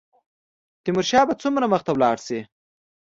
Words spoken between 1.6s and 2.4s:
مخته ولاړ شي.